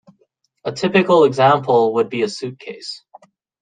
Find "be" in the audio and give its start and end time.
2.09-2.23